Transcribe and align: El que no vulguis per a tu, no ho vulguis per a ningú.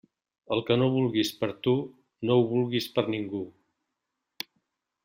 El 0.55 0.63
que 0.69 0.77
no 0.83 0.87
vulguis 0.95 1.31
per 1.41 1.49
a 1.51 1.55
tu, 1.67 1.75
no 2.31 2.39
ho 2.41 2.49
vulguis 2.55 2.89
per 2.97 3.05
a 3.07 3.13
ningú. 3.17 3.45